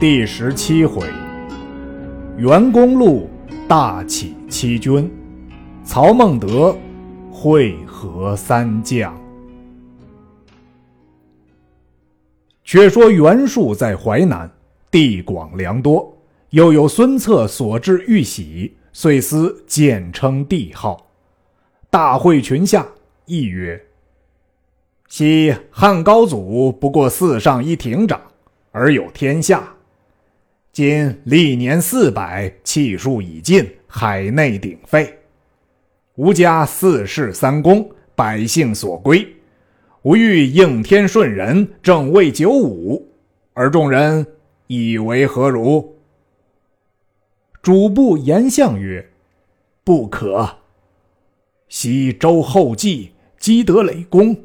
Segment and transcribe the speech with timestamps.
[0.00, 1.06] 第十七回，
[2.38, 3.28] 袁公路
[3.68, 5.12] 大起七军，
[5.84, 6.74] 曹孟德
[7.30, 9.14] 会合三将。
[12.64, 14.50] 却说袁术在淮南，
[14.90, 16.10] 地广粮多，
[16.48, 21.10] 又有孙策所至玉玺，遂思简称帝号。
[21.90, 22.86] 大会群下，
[23.26, 23.78] 议曰
[25.10, 28.18] ：“昔汉高祖不过四上一亭长，
[28.70, 29.62] 而有天下。”
[30.72, 35.18] 今历年四百，气数已尽，海内鼎沸。
[36.14, 39.26] 吾家四世三公，百姓所归。
[40.02, 43.04] 吾欲应天顺人，正位九五，
[43.52, 44.24] 而众人
[44.68, 45.96] 以为何如？
[47.60, 49.04] 主簿言相曰
[49.82, 50.48] ：“不可。
[51.68, 54.36] 昔周后继，积德累功，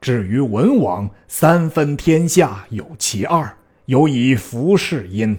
[0.00, 3.54] 至于文王，三分天下有其二，
[3.84, 5.36] 有以服事殷。”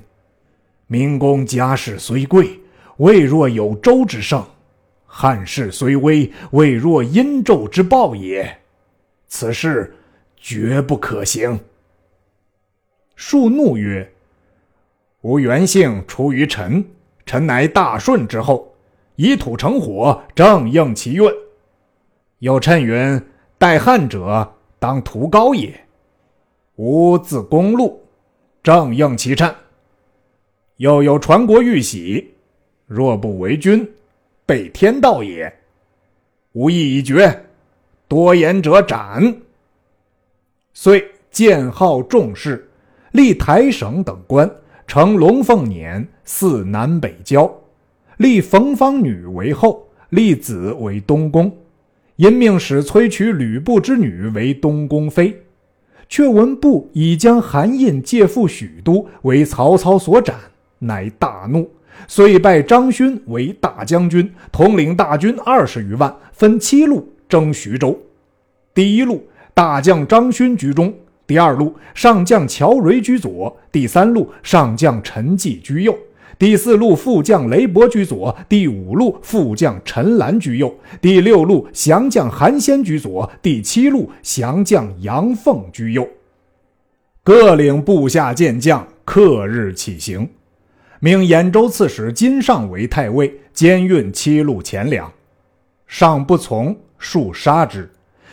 [0.88, 2.59] 明公家世虽贵，
[2.97, 4.44] 未若有周之盛；
[5.08, 8.59] 汉室虽微，未若殷纣之暴也。
[9.27, 9.95] 此事
[10.38, 11.59] 绝不可行。
[13.16, 14.14] 树怒曰
[15.22, 16.86] ：“吾原姓出于臣，
[17.25, 18.75] 臣乃大顺之后，
[19.16, 21.25] 以土成火，正应其运。
[22.38, 23.20] 有谶云
[23.58, 25.73] ：‘待汉者，当屠高也。’
[26.77, 28.05] 吾自公路，
[28.61, 29.52] 正应其谶。”
[30.77, 32.31] 又有传国玉玺，
[32.85, 33.87] 若不为君，
[34.45, 35.51] 被天道也。
[36.51, 37.45] 吾意已决，
[38.07, 39.35] 多言者斩。
[40.73, 42.69] 遂建号重士，
[43.13, 44.49] 立台省等官，
[44.85, 47.49] 称龙凤辇，祀南北郊，
[48.17, 51.49] 立冯方女为后，立子为东宫。
[52.17, 55.41] 因命使崔娶吕布之女为东宫妃，
[56.09, 60.35] 却闻布已将韩印借赴许都，为曹操所斩。
[60.79, 61.69] 乃大怒，
[62.07, 67.97] 遂拜张勋为大将军，统领大军二十余万，分七路征徐州。
[68.73, 70.89] 第一路，大将张勋居中；
[71.25, 75.93] 第二路，上将乔蕤居左；第三路，上将陈济居右；
[76.37, 80.67] 第四路，副将雷伯居左；第五路，副将陈兰居右；
[80.99, 86.05] 第六路，降将韩先居左；第七路，降将杨凤居右。
[87.23, 90.30] 各领部下健将，克日起行。
[91.05, 95.14] 命兖州刺史金尚为太尉，兼运七路钱粮。
[95.86, 97.88] 尚不从，数杀之。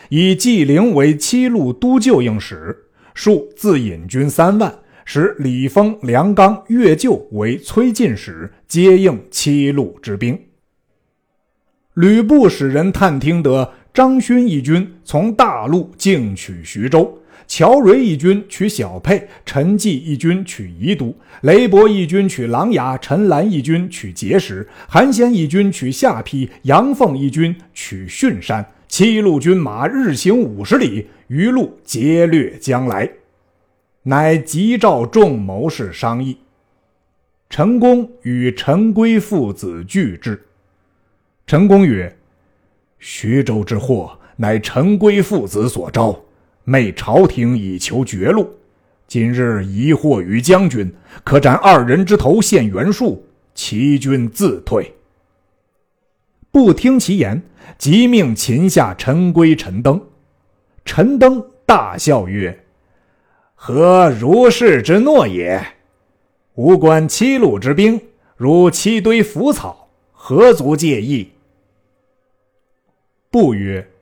[0.09, 2.75] 以纪灵为七路都救应使，
[3.13, 4.73] 数自引军三万，
[5.05, 10.35] 使李丰、梁刚、岳就为崔进使，接应七路之兵。
[11.93, 17.19] 吕布使人探听得张勋一军从大路径取徐州。
[17.55, 28.65] 乔蕤一军取小沛，陈济一军取宜都，雷伯一军取琅琊，陈兰一军取碣石，韩先一军取下邳，杨凤一军取巽山。
[28.87, 33.07] 七路军马日行五十里，余路劫掠将来，
[34.01, 36.35] 乃急召众谋士商议。
[37.51, 40.43] 陈宫与陈规父子俱至。
[41.45, 42.17] 陈宫曰
[42.97, 46.19] ：“徐州之祸，乃陈规父子所招。”
[46.63, 48.49] 媚朝廷以求绝路，
[49.07, 50.93] 今日疑惑于将军，
[51.23, 54.93] 可斩二人之头献袁术，齐军自退。
[56.51, 57.41] 不听其言，
[57.77, 60.01] 即命擒下陈规、陈登。
[60.85, 62.63] 陈登大笑曰
[63.55, 65.61] ：“何如是之诺也？
[66.55, 67.99] 吾观七路之兵，
[68.37, 71.31] 如七堆腐草，何足介意？”
[73.29, 73.92] 不曰。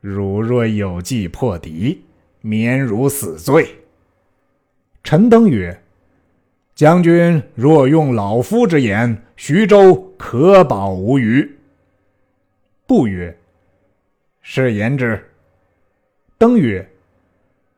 [0.00, 2.04] 汝若有计破敌，
[2.40, 3.68] 免汝死罪。
[5.02, 5.82] 陈登曰
[6.74, 11.56] ：“将军若用老夫之言，徐州可保无虞。”
[12.86, 13.36] 不曰
[14.40, 15.20] ：“是言之。”
[16.38, 16.88] 登曰：“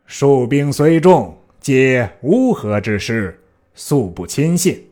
[0.05, 3.41] 数兵虽众，皆乌合之师，
[3.75, 4.85] 素不亲信。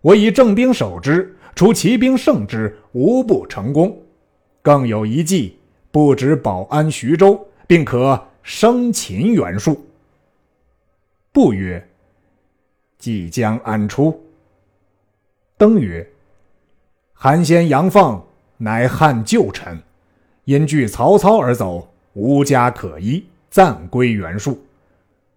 [0.00, 4.02] 我以正兵守之，除骑兵胜之，无不成功。
[4.62, 5.58] 更有一计。”
[5.94, 9.80] 不止保安徐州，并可生擒袁术。
[11.30, 11.88] 不曰
[12.98, 14.20] ：“即将安出？”
[15.56, 16.04] 登曰
[17.14, 18.20] ：“韩先、杨凤
[18.56, 19.80] 乃汉旧臣，
[20.46, 24.60] 因惧曹操而走，无家可依，暂归袁术。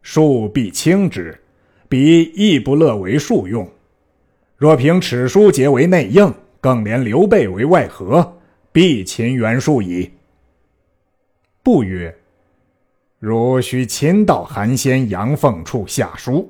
[0.02, 1.40] 术必轻之，
[1.88, 3.70] 彼亦不乐为术用。
[4.56, 8.40] 若凭尺书结为内应，更连刘备为外合，
[8.72, 10.10] 必擒袁术矣。”
[11.68, 12.16] 不曰
[13.20, 16.50] ：“汝须亲到韩先、阳凤处下书。”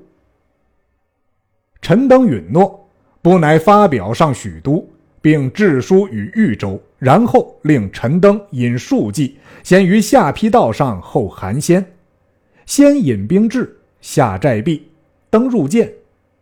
[1.82, 2.88] 陈登允诺，
[3.20, 4.88] 不乃发表上许都，
[5.20, 11.84] 并致书于豫州，然后令陈登引数骑，先于下邳道上候韩先。
[12.68, 14.88] 先引兵至，下寨壁，
[15.32, 15.92] 登入见，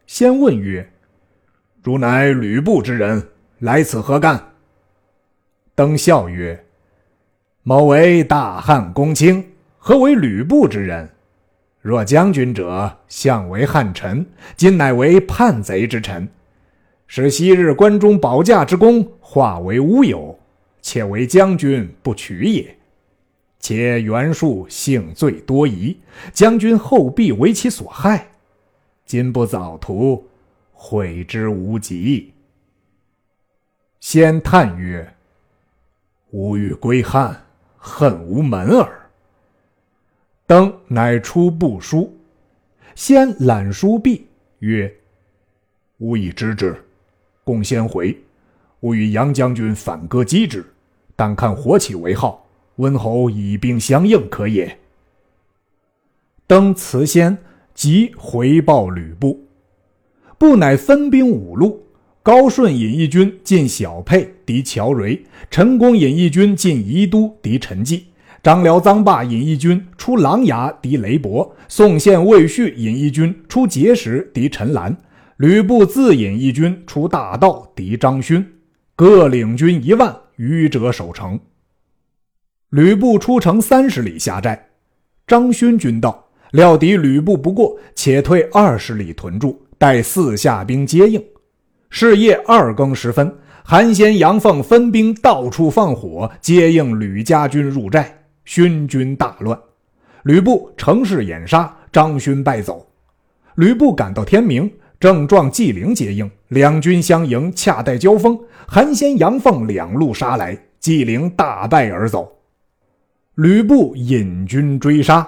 [0.06, 0.86] 先问曰
[1.82, 3.26] ：“汝乃吕布之人，
[3.60, 4.52] 来此何干？”
[5.76, 6.62] 登笑曰
[7.68, 9.44] ：“某为大汉公卿，
[9.80, 11.10] 何为吕布之人？
[11.82, 14.24] 若将军者，相为汉臣，
[14.56, 16.30] 今乃为叛贼之臣，
[17.08, 20.38] 使昔日关中保驾之功化为乌有，
[20.84, 22.78] 且为将军不取也。”
[23.60, 25.98] 且袁术性罪多疑，
[26.32, 28.28] 将军后必为其所害。
[29.08, 30.28] 今不早图，
[30.72, 32.32] 悔之无及。
[34.00, 35.16] 先叹曰
[36.30, 37.45] ：“吾欲归汉，
[37.86, 38.90] 恨无门耳。”
[40.48, 42.18] 登乃出部书，
[42.96, 44.26] 先览书毕，
[44.60, 44.92] 曰
[46.00, 46.76] ：“吾已知之，
[47.44, 48.18] 共先回。
[48.80, 50.66] 吾与杨将军反戈击之，
[51.16, 52.42] 但看火起为号。”
[52.78, 54.78] 温侯以兵相应，可也。
[56.46, 57.38] 登辞先，
[57.74, 59.46] 即回报吕布。
[60.38, 61.85] 布乃分兵五路：
[62.26, 68.08] 高顺引一军进小沛敌乔蕤，陈宫引一军进宜都敌陈纪，
[68.42, 74.98] 张辽、臧霸引一军出琅琊敌雷伯，宋宪、魏续引一军出碣石敌陈兰，
[75.38, 78.44] 吕布自引一军出大道敌张勋，
[78.96, 81.40] 各领军一万余者守城。
[82.72, 84.70] 吕布出城三十里下寨，
[85.28, 91.24] 张勋军到，料敌吕布不过，且退二十里屯住，待四下兵接应。
[91.98, 93.34] 是夜二更时分，
[93.64, 98.14] 韩先、杨凤分兵到处放火接应吕家军入寨，
[98.44, 99.58] 勋军大乱。
[100.24, 102.86] 吕布乘势掩杀，张勋败走。
[103.56, 104.70] 吕布赶到天明，
[105.00, 108.38] 正撞纪灵接应，两军相迎，恰待交锋，
[108.68, 112.30] 韩先、杨凤两路杀来，纪灵大败而走。
[113.36, 115.26] 吕布引军追杀，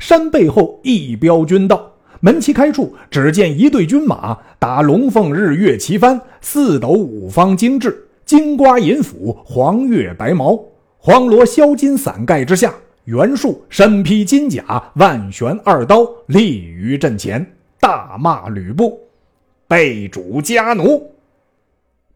[0.00, 1.89] 山背后一彪军到，
[2.20, 10.62] 门旗开处，只见一队军马，打龙凤日月旗幡，四斗五方精致，金瓜银斧，黄月白毛，
[10.98, 12.74] 黄罗镶金伞盖之下，
[13.04, 17.44] 袁术身披金甲，万旋二刀，立于阵前，
[17.80, 19.00] 大骂吕布
[19.66, 21.10] ：“背主家奴！”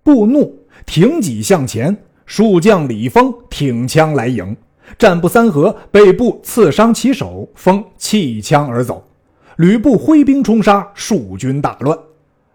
[0.04, 0.54] 布怒，
[0.84, 1.96] 挺戟向前，
[2.26, 4.54] 数将李丰挺枪来迎。
[4.98, 9.02] 战不三合，被部刺伤其手，封弃枪而走。
[9.56, 11.96] 吕布挥兵冲杀，数军大乱。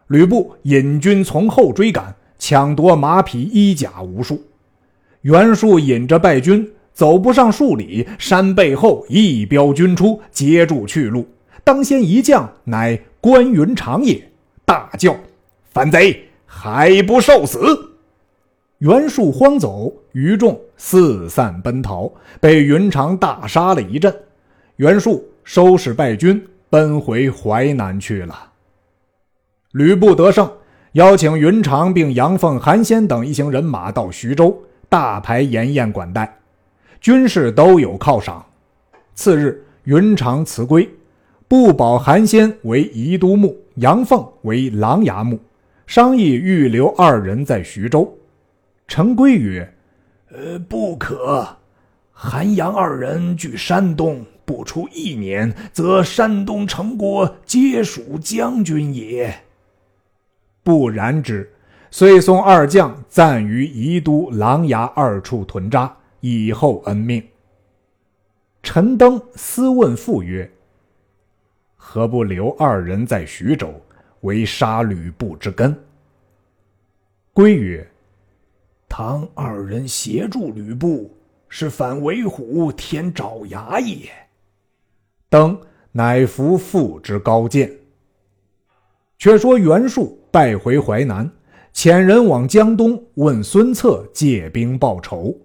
[0.07, 4.41] 吕布引军从后追赶，抢夺马匹、衣甲无数。
[5.21, 11.27] 袁术引着败军走不上数里，山背后一彪军出，截住去路。
[11.63, 14.21] 当先一将乃关云长也，
[14.65, 15.15] 大叫
[15.71, 17.59] ：“反贼，还不受死！”
[18.79, 24.13] 袁术慌走，余众四散奔逃，被云长大杀了一阵。
[24.77, 28.51] 袁术收拾败军，奔回淮南去了。
[29.71, 30.51] 吕布得胜，
[30.93, 34.57] 邀请云长并杨凤、韩先等一行人马到徐州，
[34.87, 36.39] 大排筵宴管待，
[36.99, 38.45] 军士都有犒赏。
[39.13, 40.89] 次日，云长辞归，
[41.47, 45.39] 不保韩先为宜都牧，杨凤为琅琊牧，
[45.85, 48.11] 商议预留二人在徐州。
[48.87, 49.71] 陈规曰
[50.33, 51.47] ：“呃，不可。
[52.11, 59.41] 韩杨二人据山东，不出一年，则山东城国皆属将军也。
[60.63, 61.47] 不然之，
[61.91, 67.23] 遂送二将暂于宜都、琅琊二处屯扎，以后恩命。”
[68.63, 70.51] 陈登私问父曰
[71.77, 73.71] ：“何不留二人在徐州，
[74.21, 75.79] 为杀吕布之根？”
[77.33, 77.87] 归曰。
[78.87, 81.15] 唐二人协助吕布，
[81.49, 84.09] 是反为虎添爪牙也。
[85.29, 85.59] 登
[85.91, 87.71] 乃服父之高见。
[89.17, 91.29] 却说袁术败回淮南，
[91.73, 95.37] 遣人往江东问孙策借兵报仇。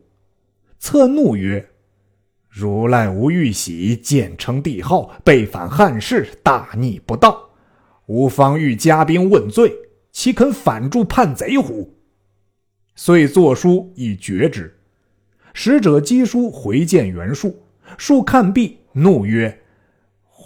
[0.78, 1.68] 策怒曰
[2.48, 7.50] ：“如赖无玉玺，建称帝号，背反汉室，大逆不道。
[8.06, 9.74] 吾方欲加兵问罪，
[10.12, 11.92] 岂肯反助叛贼乎？”
[12.96, 14.72] 遂作书以绝之。
[15.52, 17.62] 使者赍书回见袁术，
[17.98, 19.58] 术看毕，怒曰：“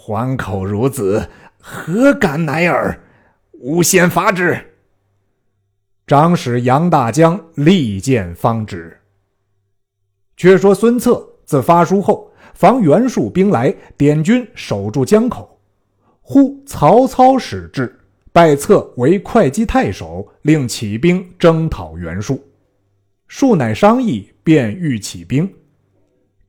[0.01, 1.27] 还口孺子，
[1.59, 2.97] 何敢乃尔？
[3.51, 4.57] 吾先伐之。”
[6.07, 8.97] 长史杨大江力荐方止。
[10.37, 15.59] 却说孙策自发书后，防袁术兵来，点军守住江口。
[16.21, 17.93] 忽曹操使至，
[18.31, 22.41] 拜策为会稽太守，令起兵征讨袁术。
[23.27, 25.51] 术乃商议，便欲起兵。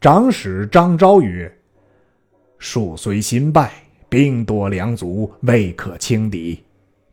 [0.01, 1.53] 长史张昭曰
[2.61, 3.73] ：“术虽新败，
[4.11, 6.63] 兵多粮足，未可轻敌。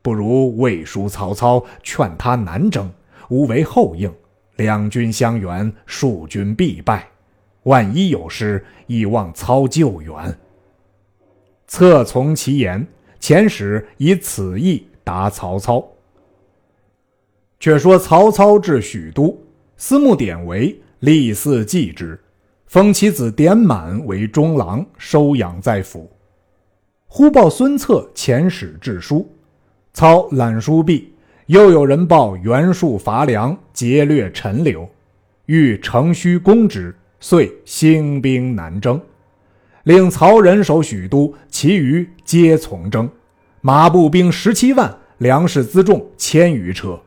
[0.02, 2.92] 不如魏书曹操，劝他南征，
[3.30, 4.14] 吾为后应。
[4.58, 7.08] 两军相援，数军必败。
[7.64, 10.38] 万一有失，亦望操救援。”
[11.66, 12.86] 策从其言，
[13.22, 15.86] 遣使以此意答曹操。
[17.60, 19.42] 却说曹操至许都，
[19.78, 22.20] 司慕典韦立嗣继之。
[22.68, 26.12] 封其子典满为中郎，收养在府。
[27.08, 29.26] 忽报孙策遣使致书，
[29.94, 31.14] 操览书毕，
[31.46, 34.88] 又有人报袁术伐梁，劫掠陈留，
[35.46, 39.02] 欲乘虚攻之，遂兴兵南征，
[39.84, 43.10] 令曹人守许都，其余皆从征。
[43.62, 47.00] 马步兵十七万，粮食辎重千余车。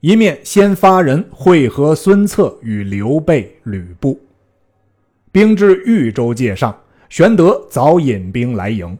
[0.00, 4.20] 一面先发人会合孙策与刘备、吕布。
[5.38, 6.76] 兵至豫州界上，
[7.08, 8.98] 玄德早引兵来迎。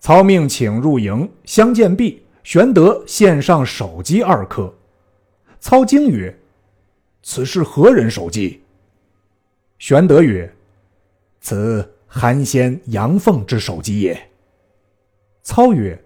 [0.00, 4.74] 操命请入营，相见毕，玄德献上首级二颗。
[5.60, 6.36] 操惊曰
[7.22, 8.60] ：“此是何人首级？”
[9.78, 10.52] 玄德曰
[11.40, 14.20] ：“此韩先、杨奉之首级也。”
[15.44, 15.96] 操曰：“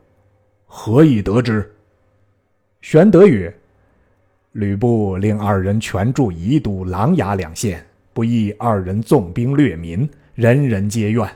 [0.68, 1.74] 何以得之？”
[2.82, 3.50] 玄德曰
[4.52, 11.28] ：“吕布令二人全驻宜都、琅琊两县。”不意二人纵兵掠民，人人皆怨，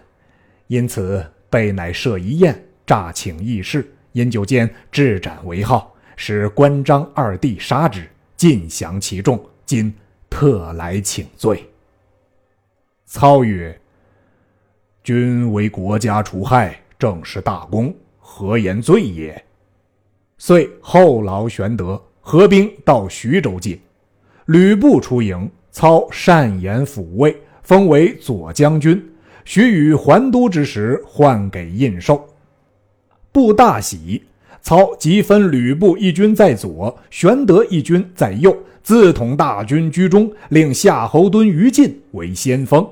[0.66, 9.42] 因此备乃设一宴，诈请议事，饮酒间置斩为号，使关张二弟杀之，尽降其众。
[9.64, 9.92] 今
[10.30, 11.68] 特来请罪。
[13.04, 13.76] 操曰
[15.02, 19.44] ：“君为国家除害，正是大功，何言罪也？”
[20.38, 23.78] 遂后劳玄德，合兵到徐州界，
[24.44, 25.50] 吕布出营。
[25.76, 29.06] 操善言抚慰，封为左将军。
[29.44, 32.18] 许与还都之时，换给印绶。
[33.30, 34.22] 布大喜，
[34.62, 42.88] 操即分吕布一军在左，玄德一军在右，自统大军居中，令夏侯惇、于禁为先锋。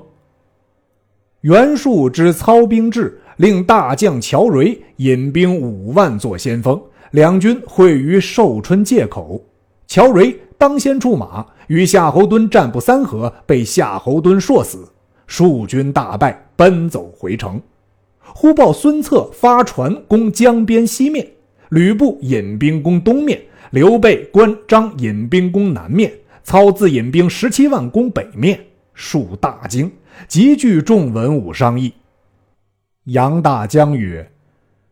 [1.41, 9.43] 袁术知操兵至，令大将乔蕤引兵五万做先锋，两军会于寿春界口。
[9.87, 11.45] 乔蕤当先出马。
[11.67, 14.87] 与夏侯惇战不三合，被夏侯惇硕死，
[15.25, 17.59] 数军大败，奔走回城。
[18.19, 21.27] 忽报孙策发船攻江边西面，
[21.69, 28.59] 吕布引兵攻东面，刘备、关张引兵攻南面，操自引兵十七万攻北面。
[28.93, 29.91] 数大惊，
[30.27, 31.93] 急聚众文武商议。
[33.05, 34.31] 杨大将曰：“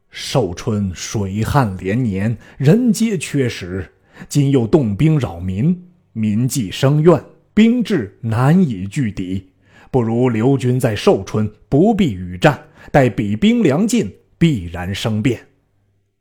[0.10, 3.92] 寿春水旱连年，人皆缺食，
[4.28, 7.20] 今又动兵扰民。”民计生怨，
[7.56, 9.50] 兵至难以拒敌，
[9.90, 15.48] 不如留军在寿春，不必与战，待彼兵粮尽，必然生变。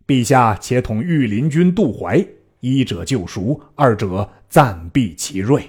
[0.07, 2.27] 陛下且统御林军渡淮，
[2.61, 5.63] 一者救赎，二者暂避其锐。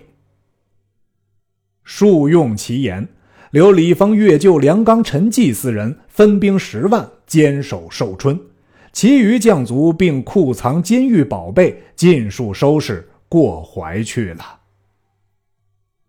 [1.83, 3.09] 数用其言，
[3.51, 8.39] 留李丰、岳救、梁刚、陈济四人分兵十万，坚守寿春，
[8.93, 13.09] 其余将卒并库藏金玉宝贝，尽数收拾。
[13.27, 14.59] 过淮去了。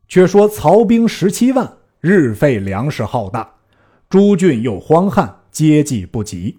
[0.07, 3.51] 却说曹兵十七万，日费粮食浩大，
[4.11, 6.59] 诸郡又荒旱，接济不及。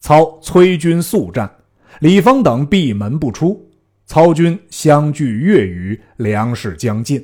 [0.00, 1.54] 操催军速战，
[2.00, 3.68] 李丰等闭门不出。
[4.06, 7.22] 操军相距月余，粮食将尽，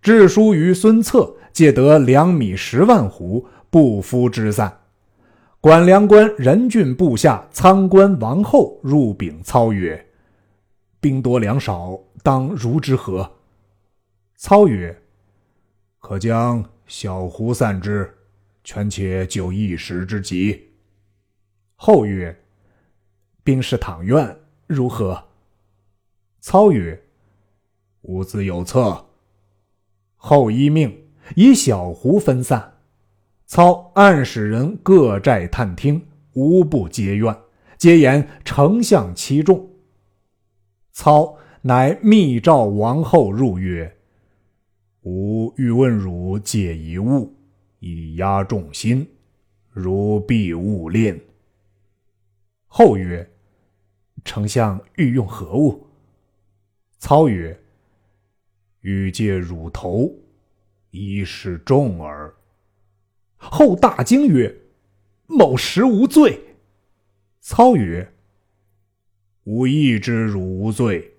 [0.00, 4.78] 致书于孙策，借得粮米十万斛，不敷之散。
[5.62, 10.08] 管粮官任郡部下仓官王后入禀操曰
[11.00, 13.30] ：“兵多粮少。”当如之何？
[14.36, 15.02] 操曰
[16.00, 18.10] ：“可将小胡散之，
[18.64, 20.70] 权且救一时之急。”
[21.76, 22.34] 后曰
[23.44, 24.34] ：“兵士倘愿，
[24.66, 25.24] 如何？”
[26.40, 27.02] 操曰
[28.00, 29.08] ：“吾自有策。”
[30.16, 32.79] 后依命，以小胡分散。
[33.50, 36.00] 操暗使人各寨探听，
[36.34, 37.36] 无不皆怨，
[37.76, 39.68] 皆言丞相欺众。
[40.92, 41.36] 操。
[41.62, 43.98] 乃密召王后入曰
[45.02, 47.34] ：“吾欲问汝借一物，
[47.80, 49.06] 以压众心，
[49.68, 51.20] 汝必勿吝。”
[52.66, 53.28] 后曰
[54.24, 55.86] ：“丞相欲用何物？”
[56.98, 57.60] 操曰
[58.80, 60.10] ：“欲借汝头，
[60.92, 62.32] 以示众耳。”
[63.42, 64.54] 后大惊曰
[65.26, 66.40] ：“某实无罪。”
[67.40, 68.12] 操曰
[69.44, 71.14] ：“吾意知汝无罪，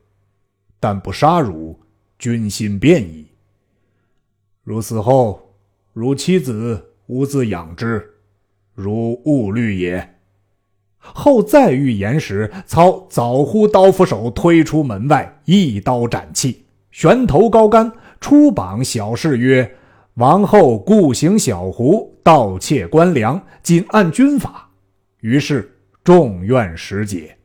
[0.79, 1.79] 但不杀汝，
[2.19, 3.25] 君心变矣。
[4.63, 5.55] 汝死后，
[5.93, 8.13] 汝妻子吾自养之，
[8.75, 10.15] 汝勿虑也。”
[11.03, 19.77] 后再欲言时，操早呼刀斧手推出门外，一刀斩气，悬头高杆，出榜小事曰
[20.13, 24.69] ：“王后故行小胡，盗窃官粮，仅按军法。”
[25.21, 27.37] 于是众怨时解。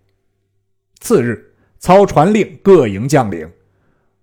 [1.01, 3.51] 次日，操传令各营将领：“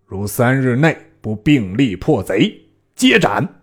[0.06, 2.62] 如三日内不并力破贼，
[2.96, 3.62] 皆斩。”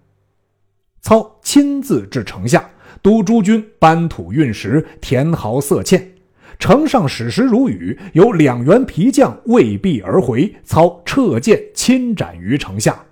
[1.03, 2.69] 操亲自至城下。
[3.03, 5.99] 督诸军搬土运石，填壕塞堑。
[6.59, 13.03] 城上矢石如雨，有两员皮匠未避而回，操撤剑亲斩于城下，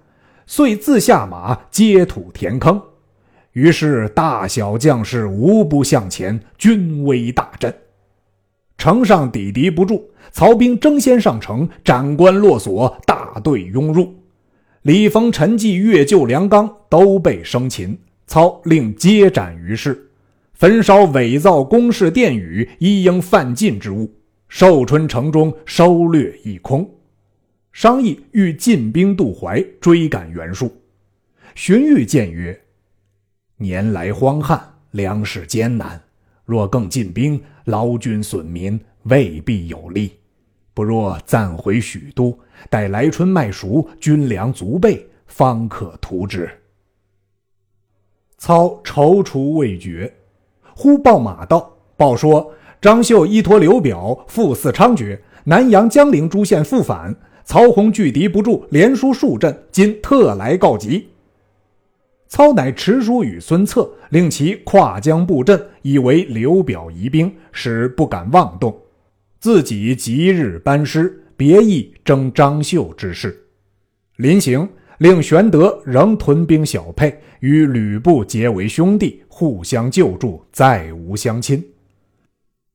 [0.47, 2.83] 遂自下马接土填坑。
[3.59, 7.75] 于是大小将士无不向前，军威大振。
[8.77, 14.15] 城上抵敌不住，曹兵争先上城，斩关落锁，大队拥入。
[14.83, 17.99] 李丰、陈济、越救、梁刚都被生擒。
[18.29, 20.09] 操令皆斩于市，
[20.53, 24.09] 焚烧伪造宫室殿宇，一应犯禁之物。
[24.47, 26.89] 寿春城中收掠一空。
[27.73, 30.71] 商议欲进兵渡淮，追赶袁术。
[31.57, 32.57] 荀彧谏曰
[33.61, 34.63] ：“年来荒旱，
[34.93, 36.01] 粮食艰难，
[36.45, 40.13] 若更进兵，劳军损民，未必有利。
[40.73, 42.39] 不若暂回许都，
[42.71, 46.49] 待来春麦熟，军粮足备，方可图之。”
[48.39, 50.15] 操踌躇未决，
[50.73, 57.13] 忽报马到，报说张绣依托刘表，赴四猖獗，南阳、江陵诸县复反，
[57.45, 61.09] 曹洪拒敌不住，连输数阵，今特来告急。
[62.29, 68.81] 操乃持书与孙策，令其跨江布阵，以为刘表疑兵，使不敢妄动。
[69.41, 73.47] 自己即日班师，别意征张绣之事。
[74.17, 74.69] 临行。
[74.99, 81.65] 令玄德仍屯兵小沛，与吕布结为兄弟，互相救助，再无相亲。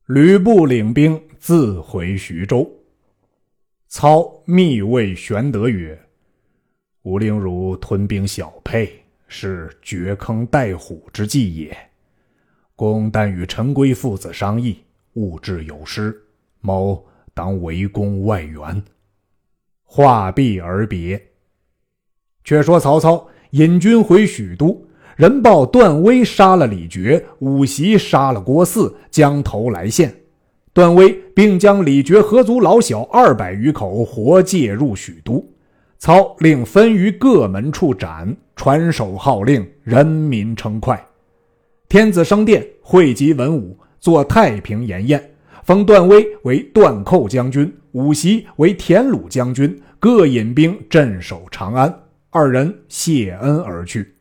[0.05, 2.65] 吕布领兵自回徐州。
[3.89, 5.99] 操密谓玄德曰
[7.03, 9.02] ：“吾令汝屯兵小沛，
[9.35, 11.75] 是掘坑待虎之计也。
[12.75, 14.77] 公但与陈规父子商议，
[15.13, 16.15] 勿致有失。
[16.61, 18.83] 某当围攻外援。”
[19.83, 21.19] 话毕而别。
[22.43, 30.13] 却说曹操引军回许都，人报段威杀了李傕，武袭杀了郭汜，将头来献。
[30.73, 35.52] 段威并将李傕合族老小二百余口活借入许都。
[36.03, 41.01] 操令分于各门处斩，传首号令，人民称快。
[41.87, 45.31] 天子升殿，汇集文武，做太平筵宴，
[45.63, 52.01] 封段威为断寇将军，武袭为田鲁将军，各引兵镇守长安。
[52.31, 54.13] 二人谢恩而去。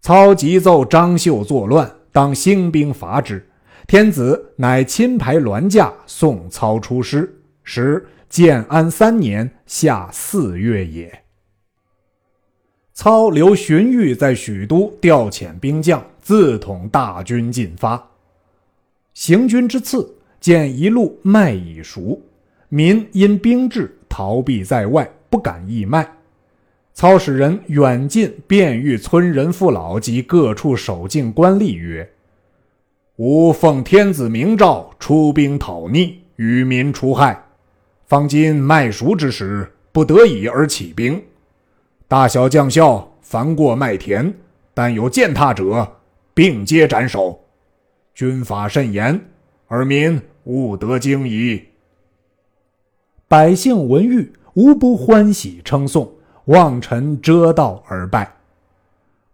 [0.00, 3.46] 操急奏张绣作乱，当兴兵伐之。
[3.86, 11.22] 天子乃亲排銮驾送操出师，时建安三年夏四月也。
[12.92, 18.10] 操留荀彧在许都调遣兵将，自统大军进发。
[19.14, 22.20] 行军之次，见一路麦已熟，
[22.68, 26.16] 民因兵至逃避在外，不敢义卖。
[26.92, 32.10] 操使人远近便谕村人父老及各处守境官吏曰
[33.14, 37.47] ：“吾奉天子明诏，出兵讨逆，与民除害。
[38.08, 41.22] 方今麦熟之时，不得已而起兵。
[42.08, 44.32] 大小将校凡过麦田，
[44.72, 45.86] 但有践踏者，
[46.32, 47.38] 并皆斩首。
[48.14, 49.20] 军法甚严，
[49.66, 51.62] 尔民勿得惊疑。”
[53.28, 56.10] 百姓闻谕，无不欢喜称颂。
[56.46, 58.36] 望臣遮道而拜，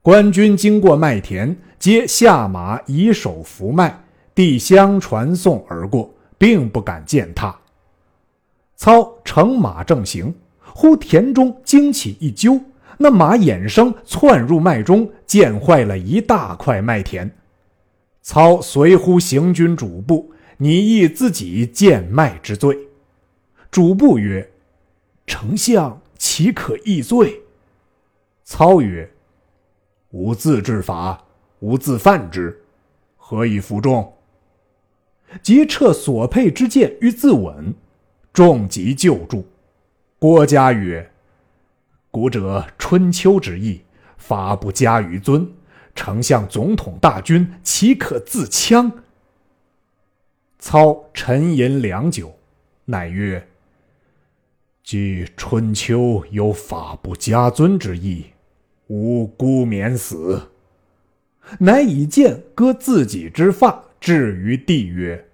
[0.02, 4.02] 官军经过麦田，皆下马以手扶麦，
[4.34, 7.56] 递香传颂而过，并不敢践踏。
[8.76, 10.34] 操乘马正行，
[10.72, 12.60] 忽田中惊起一揪，
[12.98, 17.30] 那马衍生窜入麦中，溅坏了一大块麦田。
[18.22, 22.78] 操随呼行军主簿，拟议自己贱麦之罪。
[23.70, 24.50] 主簿曰
[25.26, 27.42] ：“丞相。”岂可易罪？
[28.44, 29.10] 操曰
[30.12, 31.22] ：“吾自治法，
[31.58, 32.62] 吾自犯之，
[33.18, 34.14] 何以服众？”
[35.42, 37.74] 即撤所佩之剑于自刎，
[38.34, 39.46] 重疾救助。
[40.18, 41.08] 郭嘉曰
[42.10, 43.80] ：“古者春秋之意，
[44.16, 45.48] 法不加于尊。
[45.94, 48.90] 丞相总统大军，岂可自戕？”
[50.58, 52.36] 操沉吟良久，
[52.86, 53.46] 乃曰
[54.82, 58.26] ：“据春秋有法不加尊之意，
[58.88, 60.50] 吾孤免死。”
[61.60, 65.28] 乃以剑割自己之发，置于地曰：“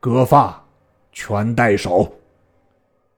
[0.00, 0.66] 割发，
[1.12, 2.12] 权代首。”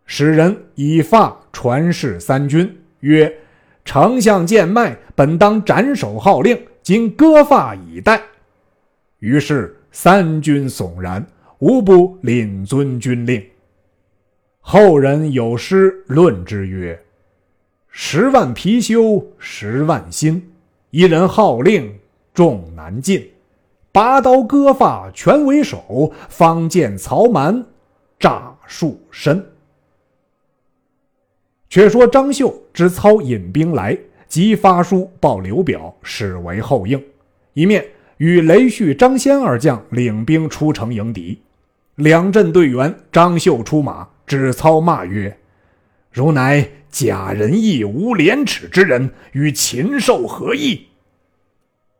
[0.06, 3.32] 使人以发传示三军，曰
[3.84, 8.22] ：“丞相见脉，本当斩首号令，今割发以待。”
[9.18, 11.26] 于是三军悚然，
[11.58, 13.44] 无不领遵军令。
[14.60, 17.00] 后人有诗论之曰
[17.90, 20.52] ：“十万貔貅十万心，
[20.90, 21.92] 一人号令
[22.32, 23.28] 众难尽。
[23.90, 27.64] 拔刀割发全为首，方见曹瞒
[28.20, 29.44] 诈术身。”
[31.76, 33.94] 却说张绣知操引兵来，
[34.26, 36.98] 即发书报刘表，使为后应。
[37.52, 37.84] 一面
[38.16, 41.38] 与雷旭、张先二将领兵出城迎敌。
[41.96, 45.36] 两阵队员，张绣出马，指操骂曰
[46.10, 50.86] ：“如乃假仁义、无廉耻之人，与禽兽何异？”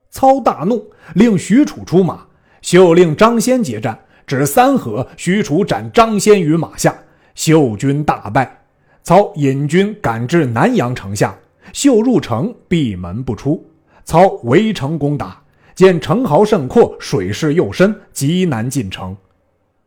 [0.08, 2.24] 操大怒，令许褚出马。
[2.62, 6.96] 秀令张先结战，指三合，许褚斩张先于马下，
[7.34, 8.62] 秀军大败。
[9.06, 11.38] 操引军赶至南阳城下，
[11.72, 13.64] 秀入城闭门不出。
[14.04, 15.40] 操围城攻打，
[15.76, 19.16] 见城壕甚阔，水势又深，极难进城，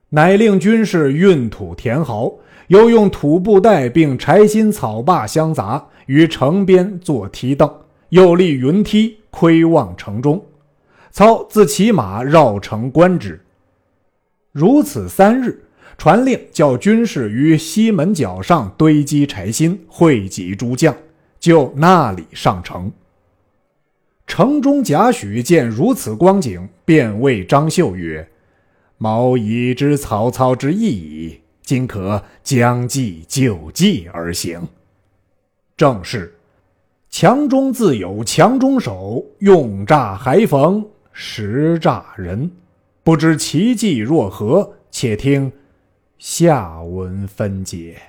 [0.07, 2.33] 乃令军士运土填壕，
[2.67, 7.69] 又用土布袋并柴薪草坝相杂，于城边做梯凳，
[8.07, 10.41] 又立云梯窥望城中。
[11.11, 13.37] 操自骑马绕城观之。
[14.53, 15.61] 如此三日。
[15.99, 20.95] 传令叫军士于西门角上堆积柴薪，汇集诸将，
[21.41, 22.89] 就那里上城。
[24.25, 28.25] 城中贾诩见如此光景，便谓张绣曰
[28.97, 34.61] ：“毛已知曹操之意矣，今可将计就计而行。
[35.75, 36.33] 正是
[37.09, 42.49] 强中自有强中手，用诈还逢实诈人。
[43.03, 44.75] 不知其计若何？
[44.89, 45.51] 且听。”
[46.19, 48.08] 下文分解。